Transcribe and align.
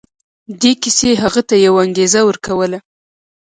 دې 0.61 0.71
کيسې 0.81 1.09
هغه 1.23 1.41
ته 1.49 1.55
يوه 1.65 1.79
انګېزه 1.85 2.21
ورکوله. 2.25 2.79